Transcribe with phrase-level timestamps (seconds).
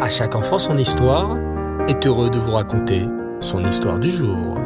[0.00, 1.38] À chaque enfant son histoire
[1.88, 3.06] est heureux de vous raconter
[3.40, 4.58] son histoire du jour.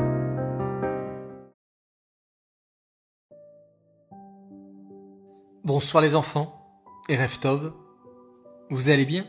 [5.65, 6.67] Bonsoir les enfants
[7.11, 7.75] et Reftov.
[8.71, 9.27] Vous allez bien?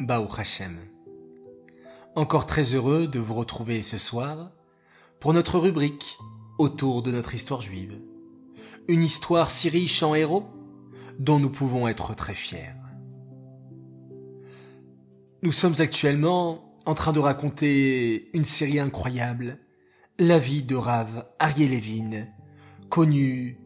[0.00, 0.76] Baou Hachem.
[2.16, 4.50] Encore très heureux de vous retrouver ce soir
[5.20, 6.18] pour notre rubrique
[6.58, 8.00] autour de notre histoire juive.
[8.88, 10.48] Une histoire si riche en héros
[11.20, 12.72] dont nous pouvons être très fiers.
[15.44, 19.58] Nous sommes actuellement en train de raconter une série incroyable,
[20.18, 22.26] la vie de Rav Ariel Levin,
[22.88, 23.58] connu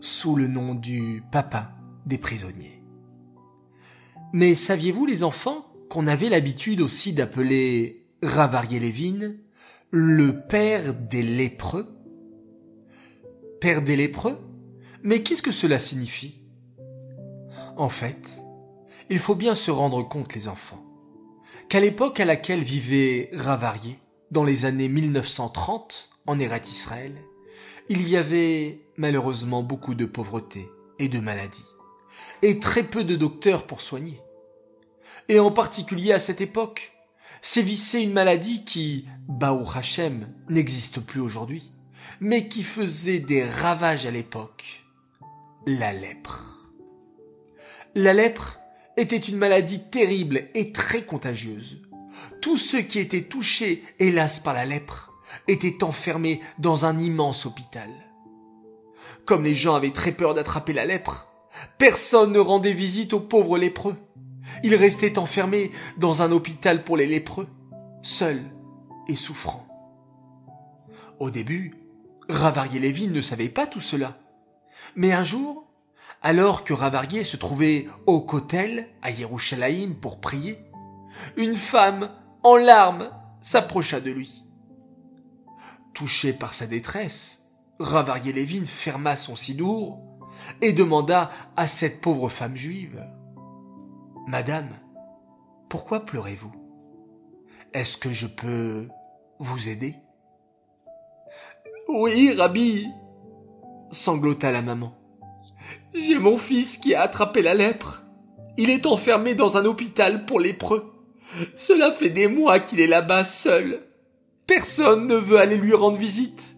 [0.00, 2.82] sous le nom du papa des prisonniers.
[4.32, 9.36] Mais saviez-vous les enfants qu'on avait l'habitude aussi d'appeler Rav Ariel Levin
[9.92, 11.96] le père des lépreux?
[13.60, 14.36] Père des lépreux?
[15.04, 16.42] Mais qu'est-ce que cela signifie?
[17.76, 18.42] En fait,
[19.10, 20.89] il faut bien se rendre compte les enfants
[21.70, 23.96] qu'à l'époque à laquelle vivait Ravarié,
[24.32, 27.14] dans les années 1930, en Eretz Israël,
[27.88, 31.64] il y avait malheureusement beaucoup de pauvreté et de maladies,
[32.42, 34.20] et très peu de docteurs pour soigner.
[35.28, 36.92] Et en particulier à cette époque,
[37.40, 41.70] sévissait une maladie qui, Baou Hashem, n'existe plus aujourd'hui,
[42.18, 44.84] mais qui faisait des ravages à l'époque.
[45.66, 46.68] La lèpre.
[47.94, 48.59] La lèpre
[49.00, 51.80] était une maladie terrible et très contagieuse.
[52.42, 55.12] Tous ceux qui étaient touchés, hélas, par la lèpre,
[55.48, 57.90] étaient enfermés dans un immense hôpital.
[59.24, 61.28] Comme les gens avaient très peur d'attraper la lèpre,
[61.78, 63.96] personne ne rendait visite aux pauvres lépreux.
[64.62, 67.48] Ils restaient enfermés dans un hôpital pour les lépreux,
[68.02, 68.42] seuls
[69.08, 69.66] et souffrants.
[71.18, 71.74] Au début,
[72.28, 74.18] Ravarié Lévin ne savait pas tout cela.
[74.94, 75.69] Mais un jour,
[76.22, 80.58] alors que Ravarié se trouvait au Kotel, à Yerushalayim, pour prier,
[81.36, 82.10] une femme,
[82.42, 84.44] en larmes, s'approcha de lui.
[85.94, 90.00] Touché par sa détresse, Ravarié Lévin ferma son sidour
[90.60, 93.06] et demanda à cette pauvre femme juive
[94.26, 94.68] Madame,
[95.68, 96.52] pourquoi pleurez-vous?
[97.72, 98.88] Est-ce que je peux
[99.38, 99.96] vous aider
[101.88, 102.86] Oui, Rabbi,
[103.90, 104.99] sanglota la maman.
[105.94, 108.02] J'ai mon fils qui a attrapé la lèpre.
[108.56, 110.92] Il est enfermé dans un hôpital pour lépreux.
[111.56, 113.86] Cela fait des mois qu'il est là-bas seul.
[114.46, 116.56] Personne ne veut aller lui rendre visite,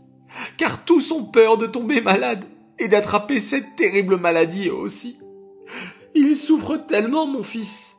[0.57, 2.45] car tous ont peur de tomber malade
[2.79, 5.19] et d'attraper cette terrible maladie aussi.
[6.15, 7.99] Il souffre tellement, mon fils.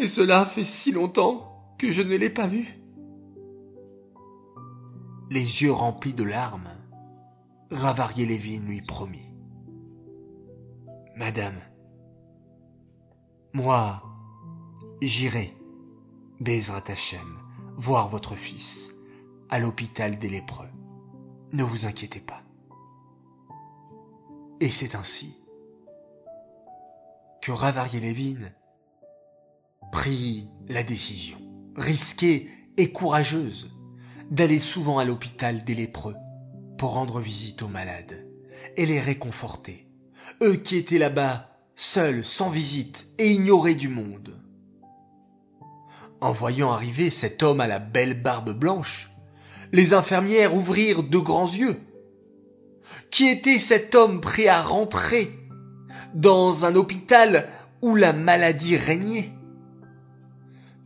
[0.00, 2.78] Et cela fait si longtemps que je ne l'ai pas vu.
[5.30, 6.70] Les yeux remplis de larmes,
[7.70, 9.27] Ravarié Lévin lui promit.
[11.18, 11.58] Madame,
[13.52, 14.04] moi,
[15.02, 15.52] j'irai,
[16.38, 17.38] Bezrat Hachem,
[17.76, 18.94] voir votre fils
[19.48, 20.68] à l'hôpital des lépreux.
[21.52, 22.44] Ne vous inquiétez pas.
[24.60, 25.34] Et c'est ainsi
[27.42, 28.52] que Ravarié Lévin
[29.90, 31.38] prit la décision,
[31.74, 33.76] risquée et courageuse,
[34.30, 36.14] d'aller souvent à l'hôpital des lépreux
[36.78, 38.24] pour rendre visite aux malades
[38.76, 39.87] et les réconforter
[40.42, 44.34] eux qui étaient là-bas, seuls, sans visite et ignorés du monde.
[46.20, 49.10] En voyant arriver cet homme à la belle barbe blanche,
[49.72, 51.80] les infirmières ouvrirent de grands yeux.
[53.10, 55.38] Qui était cet homme prêt à rentrer
[56.14, 57.48] dans un hôpital
[57.82, 59.30] où la maladie régnait?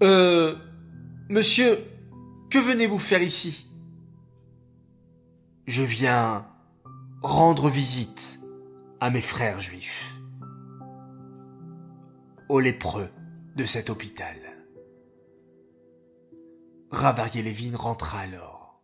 [0.03, 0.55] Euh,
[1.29, 1.79] monsieur,
[2.51, 3.67] que venez-vous faire ici?
[5.67, 6.47] Je viens
[7.23, 8.42] rendre visite
[9.03, 10.15] à mes frères juifs,
[12.49, 13.11] aux lépreux
[13.57, 14.37] de cet hôpital.
[16.93, 18.81] Ravarié Lévin rentra alors.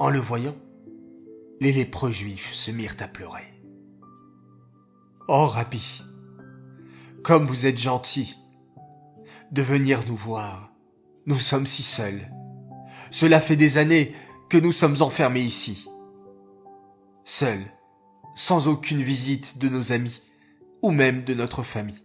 [0.00, 0.56] En le voyant,
[1.60, 3.62] les lépreux juifs se mirent à pleurer.
[5.28, 6.02] Oh Rabbi,
[7.22, 8.36] comme vous êtes gentil
[9.52, 10.72] de venir nous voir.
[11.26, 12.32] Nous sommes si seuls.
[13.12, 14.12] Cela fait des années
[14.50, 15.86] que nous sommes enfermés ici.
[17.22, 17.62] Seuls
[18.34, 20.22] sans aucune visite de nos amis,
[20.82, 22.04] ou même de notre famille.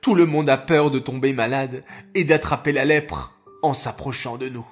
[0.00, 1.84] Tout le monde a peur de tomber malade
[2.14, 4.66] et d'attraper la lèpre en s'approchant de nous.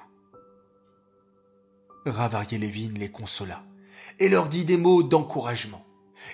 [2.07, 3.65] Ravarié Lévin les consola
[4.19, 5.85] et leur dit des mots d'encouragement.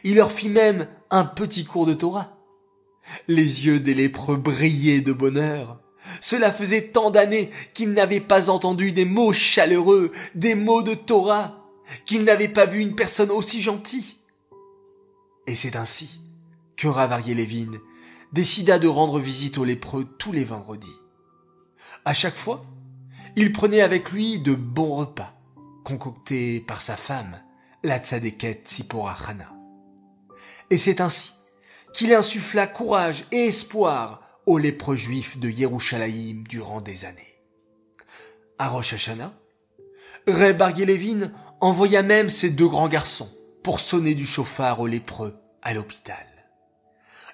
[0.04, 2.36] Il leur fit même un petit cours de Torah.
[3.28, 5.80] Les yeux des lépreux brillaient de bonheur.
[6.20, 11.66] Cela faisait tant d'années qu'ils n'avaient pas entendu des mots chaleureux, des mots de Torah,
[12.04, 14.19] qu'ils n'avaient pas vu une personne aussi gentille.
[15.50, 16.20] Et c'est ainsi
[16.76, 17.72] que Rav Levin
[18.32, 20.96] décida de rendre visite aux lépreux tous les vendredis.
[22.04, 22.64] À chaque fois,
[23.34, 25.34] il prenait avec lui de bons repas,
[25.82, 27.42] concoctés par sa femme,
[27.82, 29.52] la tzadeket Sipora Hana.
[30.70, 31.32] Et c'est ainsi
[31.94, 37.42] qu'il insuffla courage et espoir aux lépreux juifs de Yerushalayim durant des années.
[38.60, 39.34] À Rosh Hashanah,
[40.28, 45.74] Reb Levin envoya même ses deux grands garçons pour sonner du chauffard aux lépreux à
[45.74, 46.26] l'hôpital.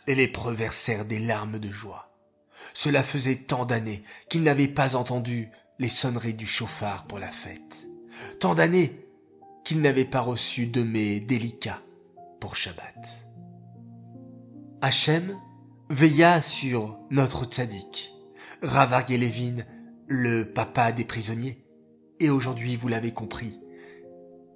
[0.07, 2.13] Les lépreux versèrent des larmes de joie.
[2.75, 7.89] Cela faisait tant d'années qu'ils n'avaient pas entendu les sonneries du chauffard pour la fête.
[8.41, 9.07] Tant d'années
[9.65, 11.83] qu'ils n'avaient pas reçu de mets délicats
[12.41, 13.27] pour Shabbat.
[14.81, 15.37] Hachem
[15.91, 18.13] veilla sur notre tzaddik,
[18.63, 19.65] Rav Levin,
[20.07, 21.65] le papa des prisonniers,
[22.21, 23.61] et aujourd'hui, vous l'avez compris,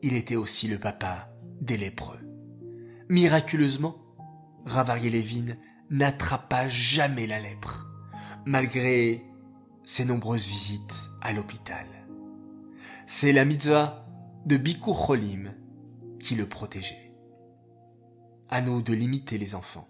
[0.02, 1.29] il était aussi le papa
[1.60, 2.20] des lépreux.
[3.08, 3.96] Miraculeusement,
[4.64, 5.56] Ravarier Levin
[5.90, 7.86] n'attrapa jamais la lèpre,
[8.46, 9.24] malgré
[9.84, 11.86] ses nombreuses visites à l'hôpital.
[13.06, 14.06] C'est la mitzvah
[14.46, 15.52] de Bikur Cholim
[16.20, 17.12] qui le protégeait.
[18.48, 19.88] À nous de limiter les enfants.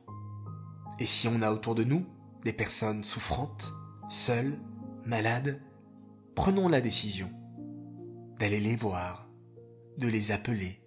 [0.99, 2.07] Et si on a autour de nous
[2.45, 3.73] des personnes souffrantes,
[4.09, 4.59] seules,
[5.05, 5.61] malades,
[6.35, 7.31] prenons la décision
[8.39, 9.29] d'aller les voir,
[9.99, 10.80] de les appeler,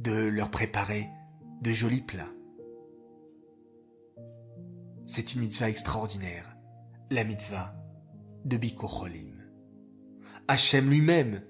[0.00, 1.08] de leur préparer
[1.60, 2.32] de jolis plats.
[5.06, 6.56] C'est une mitzvah extraordinaire,
[7.10, 7.74] la mitzvah
[8.44, 9.06] de Bikur
[10.48, 11.42] Hachem lui-même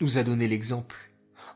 [0.00, 0.96] nous a donné l'exemple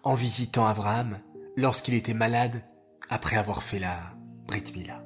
[0.02, 1.18] en visitant Abraham
[1.56, 2.62] lorsqu'il était malade
[3.08, 4.14] après avoir fait la
[4.46, 5.04] Brit Mila.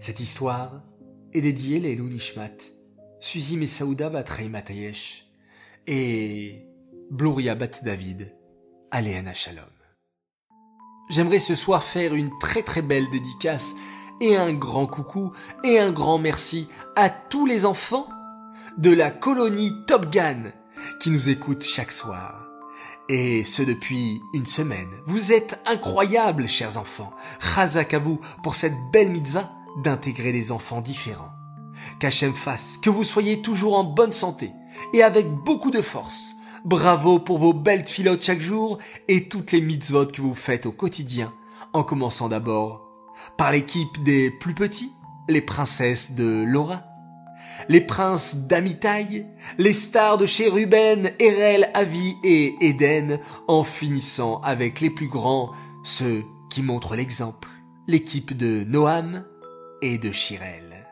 [0.00, 0.82] Cette histoire
[1.32, 2.56] est dédiée à Nishmat,
[3.20, 5.26] Suzy Mesaouda Batrei Matayesh
[5.86, 6.66] et
[7.10, 8.36] Bloria Bat David,
[8.90, 9.75] Aléana Shalom.
[11.08, 13.74] J'aimerais ce soir faire une très très belle dédicace
[14.20, 15.32] et un grand coucou
[15.62, 18.08] et un grand merci à tous les enfants
[18.76, 20.44] de la colonie Top Gun
[21.00, 22.48] qui nous écoutent chaque soir.
[23.08, 24.90] Et ce depuis une semaine.
[25.06, 27.12] Vous êtes incroyables, chers enfants.
[27.40, 29.52] Chazak à vous pour cette belle mitzvah
[29.84, 31.30] d'intégrer des enfants différents.
[32.00, 34.50] Qu'Hachem fasse que vous soyez toujours en bonne santé
[34.92, 36.35] et avec beaucoup de force.
[36.66, 40.72] Bravo pour vos belles filotes chaque jour et toutes les mitzvot que vous faites au
[40.72, 41.32] quotidien,
[41.72, 42.90] en commençant d'abord
[43.38, 44.90] par l'équipe des plus petits,
[45.28, 46.82] les princesses de Laura,
[47.68, 49.26] les princes d'Amitai,
[49.58, 55.52] les stars de chez Ruben, Erel, Avi et Eden, en finissant avec les plus grands,
[55.84, 57.48] ceux qui montrent l'exemple,
[57.86, 59.24] l'équipe de Noam
[59.82, 60.84] et de Shirel.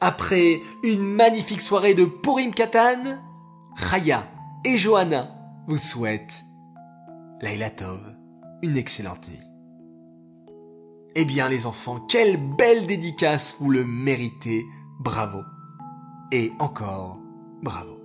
[0.00, 3.18] Après une magnifique soirée de Purim Katan,
[3.76, 4.26] Chaya
[4.64, 5.28] et Johanna
[5.66, 6.44] vous souhaitent
[7.40, 8.00] Laila Tov,
[8.62, 9.40] une excellente nuit.
[11.14, 14.64] Eh bien les enfants, quelle belle dédicace, vous le méritez,
[15.00, 15.40] bravo.
[16.32, 17.18] Et encore,
[17.62, 17.98] bravo.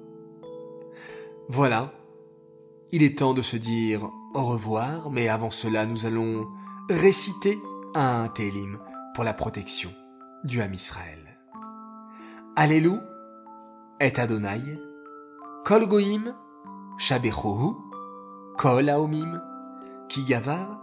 [1.50, 1.94] Voilà,
[2.92, 6.48] il est temps de se dire au revoir, mais avant cela nous allons
[6.90, 7.60] réciter
[7.94, 8.80] un télim
[9.14, 9.92] pour la protection
[10.44, 11.40] du Ham Israël.
[12.56, 13.02] Alléluia
[14.00, 14.80] et Adonai,
[15.64, 16.36] Kol Goïm,
[16.98, 17.78] Shabechohu,
[18.58, 19.42] Kol Aomim,
[20.10, 20.80] Kigavar,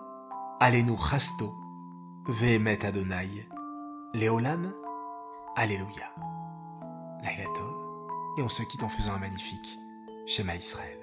[0.60, 1.54] Alenu Chasto,
[2.28, 3.48] Vehemet Adonai,
[4.14, 4.72] Léolam,
[5.56, 6.12] Alléluia.
[7.22, 7.44] Laïla
[8.36, 9.78] et on se quitte en faisant un magnifique
[10.26, 11.01] schéma Israël.